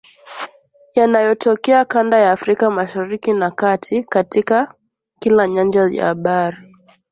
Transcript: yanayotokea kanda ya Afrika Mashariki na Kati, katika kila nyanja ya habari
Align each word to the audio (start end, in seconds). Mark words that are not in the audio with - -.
yanayotokea 0.95 1.85
kanda 1.85 2.19
ya 2.19 2.31
Afrika 2.31 2.69
Mashariki 2.71 3.33
na 3.33 3.51
Kati, 3.51 4.03
katika 4.03 4.73
kila 5.19 5.47
nyanja 5.47 5.89
ya 5.91 6.05
habari 6.05 6.57